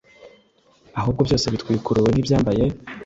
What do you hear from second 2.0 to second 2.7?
nk’ibyambaye